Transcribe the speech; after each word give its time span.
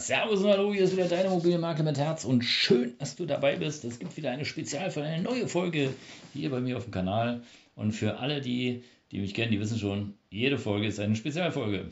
Servus 0.00 0.40
und 0.40 0.50
Hallo, 0.50 0.72
hier 0.72 0.84
ist 0.84 0.96
wieder 0.96 1.08
deine 1.08 1.28
Immobilienmarke 1.28 1.82
mit 1.82 1.98
Herz 1.98 2.24
und 2.24 2.42
schön, 2.42 2.94
dass 2.98 3.16
du 3.16 3.26
dabei 3.26 3.56
bist. 3.56 3.84
Es 3.84 3.98
gibt 3.98 4.16
wieder 4.16 4.30
eine 4.30 4.46
Spezialfolge, 4.46 5.06
eine 5.06 5.22
neue 5.22 5.46
Folge 5.46 5.90
hier 6.32 6.50
bei 6.50 6.60
mir 6.60 6.78
auf 6.78 6.84
dem 6.84 6.90
Kanal. 6.90 7.42
Und 7.76 7.92
für 7.92 8.18
alle, 8.18 8.40
die, 8.40 8.82
die 9.10 9.20
mich 9.20 9.34
kennen, 9.34 9.52
die 9.52 9.60
wissen 9.60 9.78
schon, 9.78 10.14
jede 10.30 10.56
Folge 10.56 10.86
ist 10.86 11.00
eine 11.00 11.16
Spezialfolge. 11.16 11.90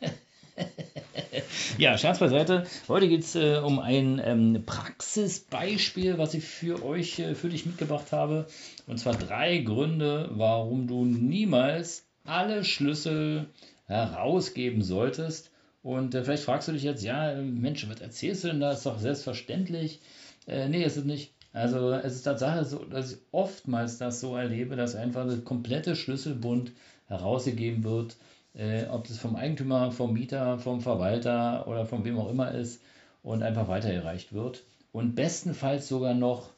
ja, 1.78 1.96
Scherz 1.96 2.18
beiseite. 2.18 2.66
Heute 2.86 3.08
geht 3.08 3.22
es 3.22 3.34
äh, 3.34 3.56
um 3.64 3.78
ein 3.78 4.20
ähm, 4.22 4.64
Praxisbeispiel, 4.66 6.18
was 6.18 6.34
ich 6.34 6.44
für 6.44 6.84
euch, 6.84 7.18
äh, 7.18 7.34
für 7.34 7.48
dich 7.48 7.64
mitgebracht 7.64 8.12
habe. 8.12 8.46
Und 8.86 8.98
zwar 8.98 9.14
drei 9.14 9.56
Gründe, 9.58 10.28
warum 10.32 10.86
du 10.86 11.06
niemals 11.06 12.04
alle 12.24 12.62
Schlüssel 12.62 13.46
herausgeben 13.86 14.82
solltest 14.82 15.51
und 15.82 16.14
äh, 16.14 16.22
vielleicht 16.22 16.44
fragst 16.44 16.68
du 16.68 16.72
dich 16.72 16.82
jetzt, 16.82 17.02
ja, 17.02 17.34
Mensch, 17.34 17.88
was 17.88 18.00
erzählst 18.00 18.44
du 18.44 18.48
denn 18.48 18.60
da? 18.60 18.72
Ist 18.72 18.86
doch 18.86 18.98
selbstverständlich. 18.98 20.00
Äh, 20.46 20.68
nee, 20.68 20.84
ist 20.84 20.96
es 20.96 21.04
nicht. 21.04 21.32
Also 21.52 21.92
es 21.92 22.14
ist 22.14 22.22
Tatsache 22.22 22.64
so, 22.64 22.84
dass 22.84 23.12
ich 23.12 23.18
oftmals 23.30 23.98
das 23.98 24.20
so 24.20 24.36
erlebe, 24.36 24.76
dass 24.76 24.94
einfach 24.94 25.26
der 25.26 25.38
komplette 25.38 25.96
Schlüsselbund 25.96 26.72
herausgegeben 27.08 27.84
wird, 27.84 28.16
äh, 28.54 28.86
ob 28.86 29.06
das 29.06 29.18
vom 29.18 29.36
Eigentümer, 29.36 29.92
vom 29.92 30.14
Mieter, 30.14 30.58
vom 30.58 30.80
Verwalter 30.80 31.66
oder 31.68 31.84
von 31.84 32.04
wem 32.04 32.18
auch 32.18 32.30
immer 32.30 32.52
ist 32.52 32.80
und 33.22 33.42
einfach 33.42 33.68
weitergereicht 33.68 34.32
wird. 34.32 34.62
Und 34.92 35.14
bestenfalls 35.14 35.88
sogar 35.88 36.14
noch 36.14 36.50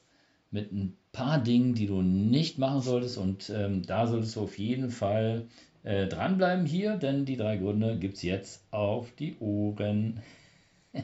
mit 0.50 0.72
ein 0.72 0.96
paar 1.14 1.42
Dingen, 1.42 1.74
die 1.74 1.86
du 1.86 2.02
nicht 2.02 2.58
machen 2.58 2.82
solltest. 2.82 3.16
Und 3.16 3.48
ähm, 3.48 3.82
da 3.86 4.06
solltest 4.06 4.36
du 4.36 4.42
auf 4.42 4.58
jeden 4.58 4.90
Fall 4.90 5.46
äh, 5.82 6.06
dranbleiben 6.06 6.66
hier, 6.66 6.96
denn 6.96 7.24
die 7.24 7.38
drei 7.38 7.56
Gründe 7.56 7.96
gibt 7.98 8.16
es 8.16 8.22
jetzt 8.22 8.62
auf 8.70 9.10
die 9.18 9.36
Ohren. 9.38 10.20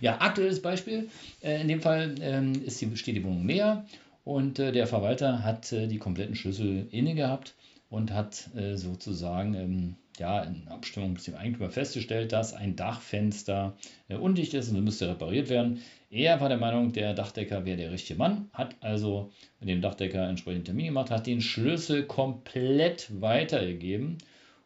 ja, 0.00 0.20
aktuelles 0.20 0.62
Beispiel. 0.62 1.08
Äh, 1.42 1.60
in 1.60 1.68
dem 1.68 1.80
Fall 1.80 2.14
ähm, 2.20 2.52
ist 2.64 2.80
die, 2.80 2.96
steht 2.96 3.16
die 3.16 3.24
Wohnung 3.24 3.48
leer 3.48 3.84
und 4.24 4.58
äh, 4.58 4.72
der 4.72 4.86
Verwalter 4.86 5.42
hat 5.42 5.72
äh, 5.72 5.88
die 5.88 5.98
kompletten 5.98 6.36
Schlüssel 6.36 6.86
inne 6.90 7.14
gehabt 7.14 7.54
und 7.90 8.12
hat 8.12 8.50
äh, 8.54 8.76
sozusagen 8.76 9.54
ähm, 9.54 9.94
ja, 10.18 10.42
in 10.42 10.68
Abstimmung 10.68 11.14
mit 11.14 11.26
dem 11.26 11.34
Eigentümer 11.34 11.70
festgestellt, 11.70 12.32
dass 12.32 12.54
ein 12.54 12.76
Dachfenster 12.76 13.76
äh, 14.08 14.16
undicht 14.16 14.54
ist 14.54 14.70
und 14.70 14.84
müsste 14.84 15.08
repariert 15.08 15.48
werden. 15.48 15.82
Er 16.10 16.40
war 16.40 16.48
der 16.48 16.58
Meinung, 16.58 16.92
der 16.92 17.14
Dachdecker 17.14 17.64
wäre 17.64 17.76
der 17.76 17.92
richtige 17.92 18.18
Mann, 18.18 18.48
hat 18.52 18.76
also 18.80 19.30
mit 19.60 19.68
dem 19.68 19.82
Dachdecker 19.82 20.28
entsprechend 20.28 20.66
Termin 20.66 20.86
gemacht, 20.86 21.10
hat 21.10 21.26
den 21.26 21.40
Schlüssel 21.40 22.04
komplett 22.04 23.20
weitergegeben. 23.20 24.18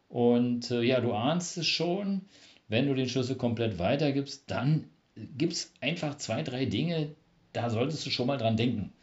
Und 0.07 0.71
äh, 0.71 0.81
ja, 0.81 1.01
du 1.01 1.13
ahnst 1.13 1.57
es 1.57 1.67
schon, 1.67 2.21
wenn 2.67 2.87
du 2.87 2.93
den 2.93 3.09
Schlüssel 3.09 3.35
komplett 3.35 3.79
weitergibst, 3.79 4.49
dann 4.49 4.89
gibt 5.15 5.53
es 5.53 5.73
einfach 5.81 6.17
zwei, 6.17 6.43
drei 6.43 6.65
Dinge, 6.65 7.15
da 7.51 7.69
solltest 7.69 8.05
du 8.05 8.09
schon 8.09 8.27
mal 8.27 8.37
dran 8.37 8.57
denken. 8.57 8.93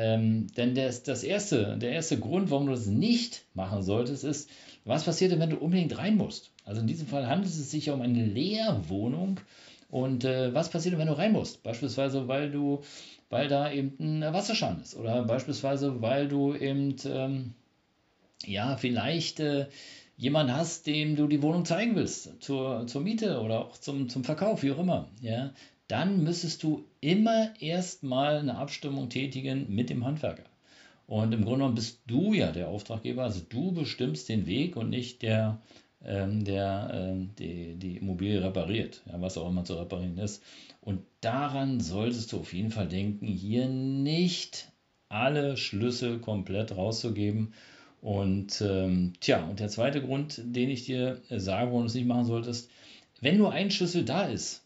Ähm, 0.00 0.46
denn 0.56 0.76
das, 0.76 1.02
das 1.02 1.24
erste, 1.24 1.76
der 1.76 1.90
erste 1.90 2.20
Grund, 2.20 2.52
warum 2.52 2.66
du 2.66 2.72
das 2.72 2.86
nicht 2.86 3.42
machen 3.54 3.82
solltest, 3.82 4.22
ist, 4.22 4.48
was 4.84 5.02
passiert 5.02 5.32
denn, 5.32 5.40
wenn 5.40 5.50
du 5.50 5.56
unbedingt 5.56 5.98
rein 5.98 6.16
musst? 6.16 6.52
Also 6.64 6.80
in 6.80 6.86
diesem 6.86 7.08
Fall 7.08 7.26
handelt 7.26 7.50
es 7.50 7.68
sich 7.68 7.86
ja 7.86 7.94
um 7.94 8.00
eine 8.00 8.24
Leerwohnung 8.24 9.40
und 9.90 10.24
äh, 10.24 10.54
was 10.54 10.70
passiert, 10.70 10.96
wenn 10.98 11.08
du 11.08 11.18
rein 11.18 11.32
musst? 11.32 11.64
Beispielsweise, 11.64 12.28
weil 12.28 12.52
du, 12.52 12.82
weil 13.28 13.48
da 13.48 13.72
eben 13.72 13.96
ein 13.98 14.32
Wasserschaden 14.32 14.82
ist 14.82 14.94
oder 14.94 15.24
beispielsweise, 15.24 16.00
weil 16.00 16.28
du 16.28 16.54
eben, 16.54 16.94
ähm, 17.04 17.54
ja, 18.46 18.76
vielleicht 18.76 19.40
äh, 19.40 19.66
jemand 20.16 20.52
hast, 20.52 20.86
dem 20.86 21.16
du 21.16 21.26
die 21.26 21.42
Wohnung 21.42 21.64
zeigen 21.64 21.96
willst, 21.96 22.40
zur, 22.40 22.86
zur 22.86 23.00
Miete 23.00 23.40
oder 23.40 23.64
auch 23.64 23.78
zum, 23.78 24.08
zum 24.08 24.22
Verkauf, 24.22 24.62
wie 24.62 24.70
auch 24.70 24.78
immer, 24.78 25.08
ja, 25.20 25.50
dann 25.88 26.22
müsstest 26.22 26.62
du 26.62 26.84
immer 27.00 27.54
erstmal 27.60 28.36
eine 28.36 28.56
Abstimmung 28.56 29.08
tätigen 29.08 29.66
mit 29.74 29.90
dem 29.90 30.04
Handwerker. 30.04 30.44
Und 31.06 31.32
im 31.32 31.42
Grunde 31.42 31.60
genommen 31.60 31.74
bist 31.74 32.02
du 32.06 32.34
ja 32.34 32.52
der 32.52 32.68
Auftraggeber, 32.68 33.24
also 33.24 33.40
du 33.48 33.72
bestimmst 33.72 34.28
den 34.28 34.46
Weg 34.46 34.76
und 34.76 34.90
nicht 34.90 35.22
der 35.22 35.60
ähm, 36.04 36.44
der 36.44 36.90
ähm, 36.92 37.30
die, 37.38 37.74
die 37.74 37.96
Immobilie 37.96 38.42
repariert, 38.42 39.02
ja, 39.06 39.20
was 39.20 39.36
auch 39.36 39.48
immer 39.48 39.64
zu 39.64 39.74
reparieren 39.74 40.18
ist. 40.18 40.42
Und 40.80 41.02
daran 41.20 41.80
solltest 41.80 42.32
du 42.32 42.40
auf 42.40 42.52
jeden 42.52 42.70
Fall 42.70 42.88
denken, 42.88 43.26
hier 43.26 43.68
nicht 43.68 44.70
alle 45.08 45.56
Schlüssel 45.56 46.18
komplett 46.20 46.76
rauszugeben. 46.76 47.54
Und 48.00 48.60
ähm, 48.60 49.14
tja, 49.20 49.44
und 49.44 49.58
der 49.58 49.68
zweite 49.68 50.00
Grund, 50.02 50.40
den 50.44 50.70
ich 50.70 50.84
dir 50.84 51.20
sage, 51.30 51.68
warum 51.70 51.82
du 51.82 51.86
es 51.86 51.94
nicht 51.94 52.06
machen 52.06 52.26
solltest, 52.26 52.70
wenn 53.20 53.38
nur 53.38 53.52
ein 53.52 53.72
Schlüssel 53.72 54.04
da 54.04 54.24
ist, 54.24 54.62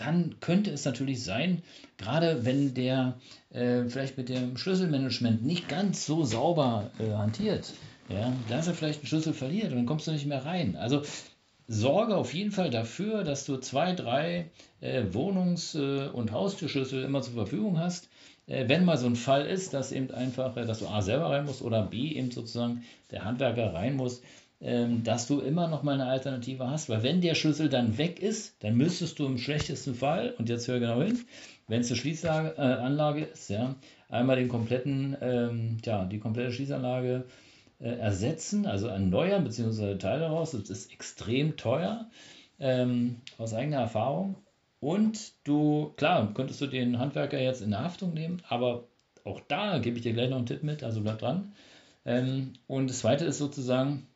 dann 0.00 0.36
könnte 0.40 0.70
es 0.70 0.84
natürlich 0.84 1.22
sein, 1.22 1.62
gerade 1.98 2.44
wenn 2.44 2.74
der 2.74 3.18
äh, 3.50 3.84
vielleicht 3.84 4.16
mit 4.16 4.28
dem 4.28 4.56
Schlüsselmanagement 4.56 5.44
nicht 5.44 5.68
ganz 5.68 6.06
so 6.06 6.24
sauber 6.24 6.90
äh, 6.98 7.12
hantiert, 7.12 7.72
ja, 8.08 8.32
dass 8.48 8.66
er 8.66 8.74
vielleicht 8.74 9.00
einen 9.00 9.06
Schlüssel 9.06 9.34
verliert 9.34 9.70
und 9.70 9.76
dann 9.76 9.86
kommst 9.86 10.06
du 10.06 10.12
nicht 10.12 10.26
mehr 10.26 10.44
rein. 10.44 10.76
Also 10.76 11.02
sorge 11.68 12.16
auf 12.16 12.34
jeden 12.34 12.50
Fall 12.50 12.70
dafür, 12.70 13.22
dass 13.22 13.44
du 13.44 13.58
zwei, 13.58 13.92
drei 13.94 14.50
äh, 14.80 15.04
Wohnungs- 15.12 15.76
äh, 15.76 16.08
und 16.08 16.32
Haustürschlüssel 16.32 17.04
immer 17.04 17.22
zur 17.22 17.34
Verfügung 17.34 17.78
hast. 17.78 18.08
Äh, 18.46 18.68
wenn 18.68 18.84
mal 18.84 18.96
so 18.96 19.06
ein 19.06 19.16
Fall 19.16 19.46
ist, 19.46 19.74
dass 19.74 19.92
eben 19.92 20.10
einfach, 20.10 20.56
äh, 20.56 20.66
dass 20.66 20.80
du 20.80 20.88
A 20.88 21.02
selber 21.02 21.30
rein 21.30 21.44
musst 21.44 21.62
oder 21.62 21.82
B 21.82 22.12
eben 22.12 22.30
sozusagen 22.30 22.82
der 23.10 23.24
Handwerker 23.24 23.74
rein 23.74 23.96
muss, 23.96 24.22
ähm, 24.60 25.04
dass 25.04 25.26
du 25.26 25.40
immer 25.40 25.68
noch 25.68 25.82
mal 25.82 25.94
eine 25.94 26.06
Alternative 26.06 26.68
hast. 26.68 26.88
Weil 26.88 27.02
wenn 27.02 27.20
der 27.20 27.34
Schlüssel 27.34 27.68
dann 27.68 27.98
weg 27.98 28.20
ist, 28.20 28.62
dann 28.62 28.76
müsstest 28.76 29.18
du 29.18 29.26
im 29.26 29.38
schlechtesten 29.38 29.94
Fall, 29.94 30.34
und 30.38 30.48
jetzt 30.48 30.68
hör 30.68 30.80
genau 30.80 31.02
hin, 31.02 31.20
wenn 31.68 31.80
es 31.80 31.88
eine 31.88 31.96
Schließanlage 31.96 33.20
äh, 33.20 33.32
ist, 33.32 33.48
ja, 33.48 33.76
einmal 34.08 34.36
den 34.36 34.48
kompletten, 34.48 35.16
ähm, 35.20 35.78
ja, 35.84 36.04
die 36.04 36.18
komplette 36.18 36.52
Schließanlage 36.52 37.24
äh, 37.80 37.88
ersetzen, 37.88 38.66
also 38.66 38.88
erneuern 38.88 39.44
bzw. 39.44 39.96
Teile 39.96 40.20
daraus. 40.20 40.50
Das 40.50 40.68
ist 40.68 40.92
extrem 40.92 41.56
teuer 41.56 42.10
ähm, 42.58 43.16
aus 43.38 43.54
eigener 43.54 43.78
Erfahrung. 43.78 44.36
Und 44.80 45.32
du, 45.44 45.92
klar, 45.96 46.32
könntest 46.34 46.60
du 46.60 46.66
den 46.66 46.98
Handwerker 46.98 47.38
jetzt 47.38 47.62
in 47.62 47.70
der 47.70 47.84
Haftung 47.84 48.14
nehmen, 48.14 48.42
aber 48.48 48.84
auch 49.24 49.40
da 49.48 49.78
gebe 49.78 49.96
ich 49.96 50.02
dir 50.02 50.14
gleich 50.14 50.30
noch 50.30 50.38
einen 50.38 50.46
Tipp 50.46 50.62
mit, 50.62 50.82
also 50.82 51.02
bleib 51.02 51.18
dran. 51.18 51.52
Ähm, 52.04 52.54
und 52.66 52.88
das 52.88 53.00
zweite 53.00 53.26
ist 53.26 53.38
sozusagen, 53.38 54.06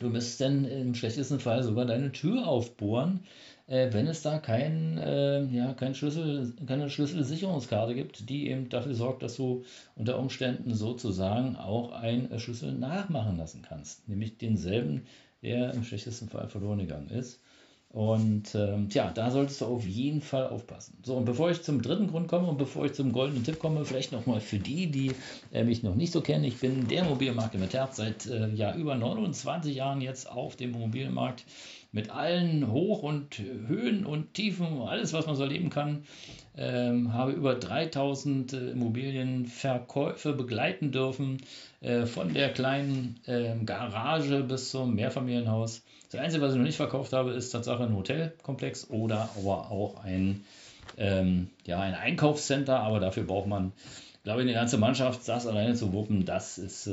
du 0.00 0.08
müsstest 0.08 0.40
dann 0.40 0.64
im 0.64 0.94
schlechtesten 0.94 1.38
Fall 1.38 1.62
sogar 1.62 1.86
deine 1.86 2.10
Tür 2.10 2.48
aufbohren, 2.48 3.20
äh, 3.68 3.92
wenn 3.92 4.08
es 4.08 4.22
da 4.22 4.38
kein, 4.38 4.98
äh, 4.98 5.44
ja, 5.44 5.74
kein 5.74 5.94
Schlüssel, 5.94 6.52
keine 6.66 6.90
Schlüsselsicherungskarte 6.90 7.94
gibt, 7.94 8.28
die 8.28 8.48
eben 8.48 8.68
dafür 8.68 8.94
sorgt, 8.94 9.22
dass 9.22 9.36
du 9.36 9.62
unter 9.94 10.18
Umständen 10.18 10.74
sozusagen 10.74 11.54
auch 11.56 11.92
einen 11.92 12.36
Schlüssel 12.40 12.72
nachmachen 12.72 13.36
lassen 13.36 13.62
kannst. 13.62 14.08
Nämlich 14.08 14.38
denselben, 14.38 15.06
der 15.42 15.72
im 15.74 15.84
schlechtesten 15.84 16.28
Fall 16.28 16.48
verloren 16.48 16.80
gegangen 16.80 17.08
ist. 17.08 17.40
Und 17.92 18.54
ähm, 18.54 18.88
tja, 18.88 19.10
da 19.12 19.32
solltest 19.32 19.60
du 19.60 19.66
auf 19.66 19.84
jeden 19.84 20.20
Fall 20.20 20.46
aufpassen. 20.46 20.96
So, 21.02 21.16
und 21.16 21.24
bevor 21.24 21.50
ich 21.50 21.62
zum 21.62 21.82
dritten 21.82 22.06
Grund 22.06 22.28
komme 22.28 22.46
und 22.46 22.56
bevor 22.56 22.86
ich 22.86 22.92
zum 22.92 23.10
goldenen 23.10 23.42
Tipp 23.42 23.58
komme, 23.58 23.84
vielleicht 23.84 24.12
nochmal 24.12 24.40
für 24.40 24.60
die, 24.60 24.86
die 24.86 25.10
äh, 25.52 25.64
mich 25.64 25.82
noch 25.82 25.96
nicht 25.96 26.12
so 26.12 26.20
kennen. 26.20 26.44
Ich 26.44 26.58
bin 26.58 26.86
der 26.86 27.02
Immobilienmarkt 27.02 27.58
mit 27.58 27.74
Herz 27.74 27.96
seit 27.96 28.26
äh, 28.26 28.48
ja, 28.54 28.76
über 28.76 28.94
29 28.94 29.74
Jahren 29.74 30.00
jetzt 30.00 30.30
auf 30.30 30.54
dem 30.54 30.72
Immobilienmarkt 30.74 31.44
mit 31.92 32.10
allen 32.10 32.70
Hoch- 32.70 33.02
und 33.02 33.38
Höhen 33.38 34.06
und 34.06 34.34
Tiefen, 34.34 34.82
alles, 34.82 35.12
was 35.12 35.26
man 35.26 35.36
so 35.36 35.42
erleben 35.42 35.70
kann. 35.70 36.04
Ähm, 36.56 37.12
habe 37.12 37.32
über 37.32 37.54
3000 37.54 38.52
äh, 38.52 38.70
Immobilienverkäufe 38.70 40.32
begleiten 40.32 40.92
dürfen, 40.92 41.38
äh, 41.80 42.06
von 42.06 42.34
der 42.34 42.52
kleinen 42.52 43.18
äh, 43.26 43.54
Garage 43.64 44.42
bis 44.42 44.70
zum 44.70 44.94
Mehrfamilienhaus. 44.94 45.82
Das 46.10 46.20
Einzige, 46.20 46.42
was 46.42 46.52
ich 46.52 46.58
noch 46.58 46.66
nicht 46.66 46.76
verkauft 46.76 47.12
habe, 47.12 47.32
ist 47.32 47.50
tatsächlich 47.50 47.86
ein 47.86 47.96
Hotelkomplex 47.96 48.90
oder 48.90 49.30
aber 49.36 49.70
auch 49.70 50.04
ein, 50.04 50.44
ähm, 50.98 51.48
ja, 51.64 51.80
ein 51.80 51.94
Einkaufscenter, 51.94 52.80
aber 52.80 53.00
dafür 53.00 53.22
braucht 53.22 53.46
man, 53.46 53.72
glaube 54.24 54.42
ich, 54.42 54.48
eine 54.48 54.54
ganze 54.54 54.76
Mannschaft, 54.76 55.26
das 55.26 55.46
alleine 55.46 55.74
zu 55.74 55.92
wuppen, 55.92 56.24
das 56.24 56.58
ist. 56.58 56.90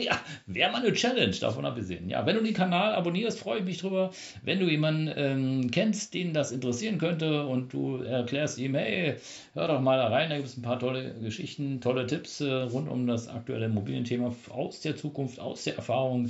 Ja, 0.04 0.18
wäre 0.46 0.72
mal 0.72 0.82
eine 0.82 0.92
Challenge, 0.92 1.34
davon 1.40 1.64
abgesehen. 1.64 2.08
Ja, 2.08 2.24
wenn 2.24 2.36
du 2.36 2.42
den 2.42 2.54
Kanal 2.54 2.94
abonnierst, 2.94 3.38
freue 3.38 3.58
ich 3.60 3.64
mich 3.64 3.78
drüber. 3.78 4.10
Wenn 4.42 4.60
du 4.60 4.66
jemanden 4.66 5.12
ähm, 5.14 5.70
kennst, 5.70 6.14
den 6.14 6.32
das 6.32 6.52
interessieren 6.52 6.98
könnte 6.98 7.46
und 7.46 7.72
du 7.72 7.98
erklärst 7.98 8.58
ihm, 8.58 8.74
hey, 8.74 9.16
hör 9.54 9.68
doch 9.68 9.80
mal 9.80 9.98
da 9.98 10.08
rein, 10.08 10.30
da 10.30 10.36
gibt 10.36 10.48
es 10.48 10.56
ein 10.56 10.62
paar 10.62 10.78
tolle 10.78 11.14
Geschichten, 11.20 11.80
tolle 11.80 12.06
Tipps 12.06 12.40
äh, 12.40 12.50
rund 12.50 12.88
um 12.88 13.06
das 13.06 13.28
aktuelle 13.28 13.66
Immobilienthema 13.66 14.34
aus 14.50 14.80
der 14.80 14.96
Zukunft, 14.96 15.38
aus 15.38 15.64
der 15.64 15.76
Erfahrung, 15.76 16.28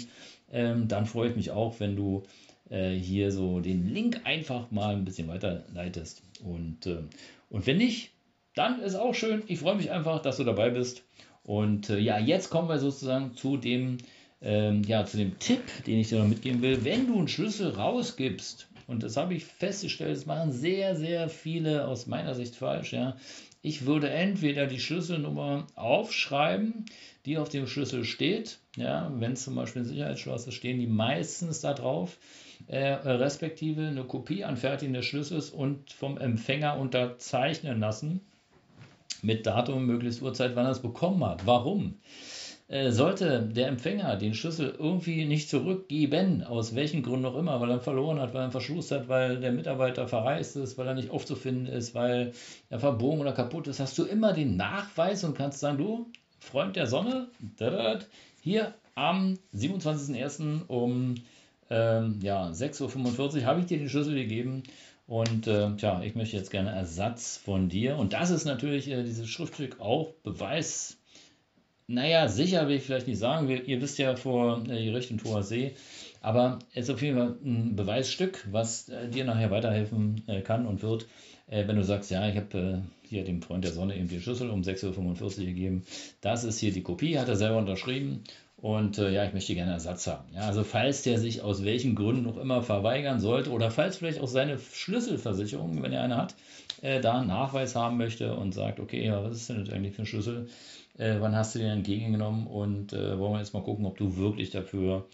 ähm, 0.53 0.89
dann 0.89 1.07
freue 1.07 1.31
ich 1.31 1.37
mich 1.37 1.51
auch, 1.51 1.79
wenn 1.79 1.97
du 1.97 2.25
äh, 2.71 2.91
hier 2.95 3.31
so 3.33 3.61
den 3.61 3.93
Link 3.93 4.21
einfach 4.25 4.71
mal 4.71 4.95
ein 4.95 5.05
bisschen 5.05 5.29
weiterleitest. 5.29 6.23
Und, 6.45 6.87
äh, 6.87 7.03
und 7.51 7.67
wenn 7.67 7.79
nicht, 7.79 8.11
dann 8.55 8.81
ist 8.81 8.95
auch 8.95 9.15
schön. 9.15 9.43
Ich 9.47 9.61
freue 9.61 9.77
mich 9.77 9.91
einfach, 9.91 10.23
dass 10.23 10.39
du 10.39 10.45
dabei 10.45 10.71
bist. 10.71 11.05
Und 11.51 11.91
äh, 11.91 11.99
ja, 11.99 12.17
jetzt 12.17 12.49
kommen 12.49 12.69
wir 12.69 12.79
sozusagen 12.79 13.35
zu 13.35 13.57
dem, 13.57 13.99
ähm, 14.41 14.85
ja, 14.85 15.05
zu 15.05 15.17
dem 15.17 15.37
Tipp, 15.41 15.61
den 15.85 15.99
ich 15.99 16.09
dir 16.09 16.21
noch 16.21 16.29
mitgeben 16.29 16.63
will. 16.63 16.85
Wenn 16.85 17.09
du 17.09 17.19
einen 17.19 17.27
Schlüssel 17.27 17.71
rausgibst, 17.73 18.69
und 18.87 19.03
das 19.03 19.17
habe 19.17 19.35
ich 19.35 19.47
festgestellt, 19.47 20.17
das 20.17 20.27
machen 20.27 20.53
sehr, 20.53 20.95
sehr 20.95 21.29
viele 21.29 21.89
aus 21.89 22.07
meiner 22.07 22.37
Sicht 22.37 22.55
falsch, 22.55 22.93
ja. 22.93 23.17
Ich 23.63 23.85
würde 23.85 24.11
entweder 24.11 24.69
die 24.69 24.79
Schlüsselnummer 24.79 25.67
aufschreiben, 25.75 26.85
die 27.27 27.37
auf 27.37 27.49
dem 27.49 27.67
Schlüssel 27.67 28.05
steht. 28.05 28.61
Ja, 28.77 29.13
wenn 29.17 29.33
es 29.33 29.43
zum 29.43 29.57
Beispiel 29.57 29.83
ein 29.83 29.89
Sicherheitsschloss 29.89 30.47
ist, 30.47 30.55
stehen 30.55 30.79
die 30.79 30.87
meistens 30.87 31.61
da 31.61 31.75
drauf, 31.75 32.19
äh, 32.69 32.79
respektive 32.79 33.89
eine 33.89 34.05
Kopie 34.05 34.45
anfertigen 34.45 34.95
des 34.95 35.05
Schlüssels 35.05 35.51
und 35.51 35.91
vom 35.91 36.17
Empfänger 36.17 36.79
unterzeichnen 36.79 37.81
lassen 37.81 38.21
mit 39.23 39.47
Datum, 39.47 39.87
möglichst 39.87 40.23
Uhrzeit, 40.23 40.57
wann 40.57 40.67
er 40.67 40.73
es 40.73 40.83
bekommen 40.83 41.25
hat. 41.25 41.47
Warum? 41.47 41.97
Äh, 42.71 42.93
sollte 42.93 43.43
der 43.43 43.67
Empfänger 43.67 44.15
den 44.17 44.33
Schlüssel 44.33 44.77
irgendwie 44.79 45.25
nicht 45.25 45.49
zurückgeben, 45.49 46.45
aus 46.45 46.77
welchen 46.77 47.03
Gründen 47.03 47.27
auch 47.27 47.37
immer, 47.37 47.61
weil 47.61 47.71
er 47.71 47.81
verloren 47.81 48.21
hat, 48.21 48.33
weil 48.33 48.43
er 48.43 48.51
Verschluss 48.53 48.93
hat, 48.93 49.09
weil 49.09 49.41
der 49.41 49.51
Mitarbeiter 49.51 50.07
verreist 50.07 50.55
ist, 50.55 50.79
weil 50.79 50.87
er 50.87 50.95
nicht 50.95 51.11
aufzufinden 51.11 51.67
ist, 51.67 51.97
weil 51.97 52.33
er 52.69 52.79
verbogen 52.79 53.21
oder 53.21 53.33
kaputt 53.33 53.67
ist, 53.67 53.81
hast 53.81 53.99
du 53.99 54.05
immer 54.05 54.33
den 54.33 54.57
Nachweis 54.57 55.25
und 55.25 55.37
kannst 55.37 55.59
sagen, 55.59 55.79
du, 55.79 56.07
Freund 56.39 56.77
der 56.77 56.87
Sonne, 56.87 57.27
hier 58.41 58.75
am 58.95 59.37
27.01. 59.53 60.67
um 60.69 61.17
ähm, 61.71 62.21
ja, 62.23 62.51
6.45 62.51 63.41
Uhr 63.41 63.45
habe 63.47 63.61
ich 63.61 63.67
dir 63.67 63.79
den 63.79 63.89
Schlüssel 63.89 64.15
gegeben 64.15 64.63
und 65.11 65.49
äh, 65.49 65.75
tja, 65.77 66.01
ich 66.05 66.15
möchte 66.15 66.37
jetzt 66.37 66.53
gerne 66.53 66.71
Ersatz 66.71 67.37
von 67.37 67.69
dir. 67.69 67.97
Und 67.97 68.13
das 68.13 68.31
ist 68.31 68.45
natürlich 68.45 68.89
äh, 68.89 69.03
dieses 69.03 69.29
Schriftstück 69.29 69.81
auch 69.81 70.13
Beweis. 70.23 70.99
Naja, 71.89 72.29
sicher 72.29 72.69
will 72.69 72.77
ich 72.77 72.85
vielleicht 72.85 73.09
nicht 73.09 73.19
sagen. 73.19 73.49
Wir, 73.49 73.65
ihr 73.67 73.83
wisst 73.83 73.99
ja 73.99 74.15
vor 74.15 74.63
äh, 74.69 74.85
Gericht 74.85 75.11
und 75.11 75.25
Hoher 75.25 75.43
See. 75.43 75.75
Aber 76.21 76.61
es 76.75 76.85
ist 76.85 76.95
auf 76.95 77.03
jeden 77.03 77.19
Fall 77.19 77.37
ein 77.45 77.75
Beweisstück, 77.75 78.47
was 78.53 78.89
äh, 78.89 79.09
dir 79.09 79.25
nachher 79.25 79.51
weiterhelfen 79.51 80.23
äh, 80.29 80.43
kann 80.43 80.65
und 80.65 80.81
wird, 80.81 81.09
äh, 81.49 81.67
wenn 81.67 81.75
du 81.75 81.83
sagst, 81.83 82.13
ja, 82.13 82.29
ich 82.29 82.37
habe 82.37 82.85
hier 83.03 83.25
dem 83.25 83.43
Freund 83.43 83.65
der 83.65 83.73
Sonne 83.73 83.97
eben 83.97 84.09
die 84.09 84.21
Schlüssel 84.21 84.49
um 84.49 84.63
6.45 84.63 85.41
Uhr 85.41 85.47
gegeben. 85.47 85.83
Das 86.21 86.45
ist 86.45 86.61
hier 86.61 86.71
die 86.71 86.85
Kopie, 86.85 87.19
hat 87.19 87.29
er 87.29 87.35
selber 87.35 87.59
unterschrieben. 87.59 88.23
Und 88.63 88.99
äh, 88.99 89.11
ja, 89.11 89.25
ich 89.25 89.33
möchte 89.33 89.55
gerne 89.55 89.73
Ersatz 89.73 90.07
haben. 90.07 90.29
Ja, 90.35 90.43
also 90.43 90.65
falls 90.65 91.03
der 91.03 91.19
sich 91.19 91.41
aus 91.41 91.65
welchen 91.65 91.95
Gründen 91.95 92.25
noch 92.25 92.37
immer 92.37 92.63
verweigern 92.63 93.19
sollte 93.19 93.51
oder 93.51 93.71
falls 93.71 93.97
vielleicht 93.97 94.21
auch 94.21 94.29
seine 94.29 94.59
Schlüsselversicherung, 94.59 95.83
wenn 95.83 95.93
er 95.93 96.03
eine 96.03 96.17
hat, 96.19 96.35
äh, 96.83 97.01
da 97.01 97.19
einen 97.19 97.29
Nachweis 97.29 97.75
haben 97.75 97.97
möchte 97.97 98.35
und 98.35 98.53
sagt, 98.53 98.79
okay, 98.79 99.07
ja, 99.07 99.25
was 99.25 99.37
ist 99.37 99.49
denn 99.49 99.65
das 99.65 99.73
eigentlich 99.73 99.95
für 99.95 100.03
ein 100.03 100.07
Schlüssel? 100.07 100.49
Äh, 100.99 101.17
wann 101.21 101.35
hast 101.35 101.55
du 101.55 101.59
den 101.59 101.71
entgegengenommen? 101.71 102.47
Und 102.47 102.93
äh, 102.93 103.19
wollen 103.19 103.33
wir 103.33 103.39
jetzt 103.39 103.55
mal 103.55 103.63
gucken, 103.63 103.87
ob 103.87 103.97
du 103.97 104.19
wirklich 104.19 104.51
dafür 104.51 105.07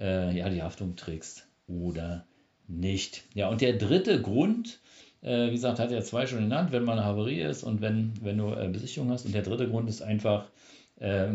äh, 0.00 0.34
ja, 0.34 0.48
die 0.48 0.62
Haftung 0.62 0.96
trägst 0.96 1.46
oder 1.68 2.24
nicht. 2.68 3.24
Ja, 3.34 3.50
und 3.50 3.60
der 3.60 3.74
dritte 3.74 4.22
Grund, 4.22 4.80
äh, 5.20 5.48
wie 5.48 5.52
gesagt, 5.56 5.78
hat 5.78 5.92
er 5.92 6.02
zwei 6.04 6.26
schon 6.26 6.38
genannt, 6.38 6.72
wenn 6.72 6.84
mal 6.84 6.92
eine 6.92 7.04
Havarie 7.04 7.42
ist 7.42 7.64
und 7.64 7.82
wenn, 7.82 8.14
wenn 8.22 8.38
du 8.38 8.46
Besichtigung 8.72 9.10
hast. 9.10 9.26
Und 9.26 9.34
der 9.34 9.42
dritte 9.42 9.68
Grund 9.68 9.90
ist 9.90 10.00
einfach 10.00 10.46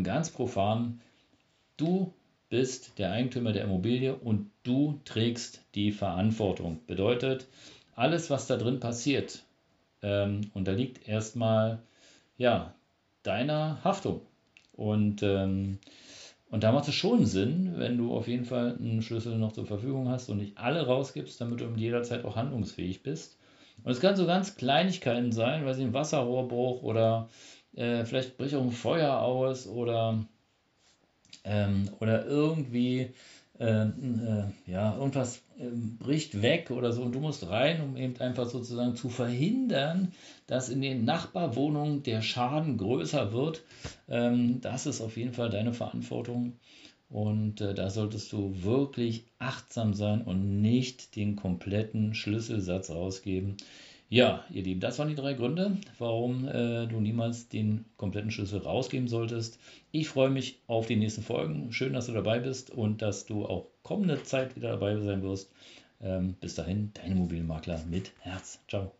ganz 0.04 0.30
profan, 0.30 1.02
Du 1.80 2.14
bist 2.50 3.00
der 3.00 3.14
Eigentümer 3.14 3.54
der 3.54 3.64
Immobilie 3.64 4.14
und 4.14 4.52
du 4.64 5.00
trägst 5.06 5.62
die 5.76 5.94
Verantwortung. 5.94 6.82
Bedeutet, 6.88 7.48
alles, 7.96 8.30
was 8.30 8.48
da 8.48 8.58
drin 8.58 8.82
passiert, 8.82 9.44
ähm, 10.02 10.42
unterliegt 10.54 11.08
erstmal 11.08 11.80
ja, 12.38 12.74
deiner 13.24 13.82
Haftung. 13.86 14.20
Und, 14.74 15.24
ähm, 15.24 15.80
und 16.50 16.66
da 16.66 16.74
macht 16.74 16.90
es 16.90 16.96
schon 16.96 17.26
Sinn, 17.26 17.76
wenn 17.78 17.98
du 17.98 18.14
auf 18.14 18.28
jeden 18.28 18.44
Fall 18.44 18.76
einen 18.78 19.02
Schlüssel 19.02 19.38
noch 19.38 19.54
zur 19.54 19.66
Verfügung 19.66 20.10
hast 20.10 20.28
und 20.28 20.40
nicht 20.40 20.58
alle 20.58 20.86
rausgibst, 20.86 21.40
damit 21.40 21.62
du 21.62 21.70
jederzeit 21.78 22.26
auch 22.26 22.36
handlungsfähig 22.36 23.04
bist. 23.04 23.38
Und 23.86 23.94
es 23.94 24.02
kann 24.02 24.18
so 24.18 24.26
ganz 24.26 24.58
Kleinigkeiten 24.58 25.32
sein, 25.32 25.66
weil 25.66 25.76
sie 25.76 25.84
ein 25.84 25.94
Wasserrohrbruch 25.94 26.84
oder 26.84 27.30
äh, 27.74 28.04
vielleicht 28.04 28.38
bricht 28.38 28.56
auch 28.56 28.64
ein 28.64 28.72
Feuer 28.72 29.22
aus 29.22 29.66
oder 29.66 30.26
ähm, 31.50 31.90
oder 32.00 32.26
irgendwie 32.26 33.10
äh, 33.60 33.88
äh, 33.88 34.44
ja, 34.68 34.96
irgendwas 34.96 35.42
äh, 35.60 35.66
bricht 36.00 36.42
weg 36.42 36.72
oder 36.72 36.94
so 36.94 37.02
und 37.02 37.14
du 37.14 37.20
musst 37.20 37.50
rein, 37.50 37.82
um 37.82 37.98
eben 37.98 38.16
einfach 38.22 38.48
sozusagen 38.48 38.96
zu 38.96 39.10
verhindern, 39.10 40.14
dass 40.48 40.70
in 40.70 40.82
den 40.82 41.04
Nachbarwohnungen 41.04 42.04
der 42.04 42.22
Schaden 42.22 42.78
größer 42.78 43.34
wird. 43.34 43.64
Ähm, 44.08 44.62
das 44.62 44.86
ist 44.86 45.02
auf 45.02 45.18
jeden 45.18 45.34
Fall 45.34 45.50
deine 45.50 45.74
Verantwortung. 45.74 46.54
Und 47.10 47.60
äh, 47.60 47.74
da 47.74 47.90
solltest 47.90 48.32
du 48.32 48.64
wirklich 48.64 49.26
achtsam 49.40 49.94
sein 49.94 50.22
und 50.22 50.62
nicht 50.62 51.16
den 51.16 51.36
kompletten 51.36 52.14
Schlüsselsatz 52.14 52.92
rausgeben. 52.92 53.58
Ja, 54.12 54.44
ihr 54.50 54.64
Lieben, 54.64 54.80
das 54.80 54.98
waren 54.98 55.10
die 55.10 55.16
drei 55.16 55.36
Gründe, 55.36 55.78
warum 56.00 56.48
äh, 56.48 56.88
du 56.88 57.00
niemals 57.00 57.48
den 57.48 57.86
kompletten 57.96 58.32
Schlüssel 58.32 58.60
rausgeben 58.60 59.08
solltest. 59.08 59.60
Ich 59.92 60.10
freue 60.10 60.32
mich 60.32 60.58
auf 60.66 60.88
die 60.88 60.96
nächsten 60.96 61.22
Folgen. 61.22 61.72
Schön, 61.72 61.94
dass 61.94 62.08
du 62.08 62.14
dabei 62.14 62.40
bist 62.40 62.72
und 62.72 63.04
dass 63.04 63.26
du 63.26 63.46
auch 63.46 63.68
kommende 63.84 64.24
Zeit 64.24 64.56
wieder 64.56 64.72
dabei 64.72 65.00
sein 65.00 65.22
wirst. 65.22 65.52
Ähm, 66.02 66.34
bis 66.42 66.56
dahin, 66.56 66.90
dein 66.96 67.12
Immobilienmakler 67.12 67.84
mit 67.88 68.12
Herz. 68.22 68.60
Ciao. 68.68 68.92